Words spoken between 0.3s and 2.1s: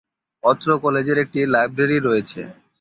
অত্র কলেজের একটি লাইব্রেরী